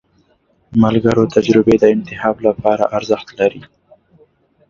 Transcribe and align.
د 0.71 0.73
ملګرو 0.83 1.31
تجربې 1.35 1.75
د 1.79 1.83
انتخاب 1.95 2.35
لپاره 2.47 2.83
ارزښت 2.97 3.27
لري. 3.39 3.61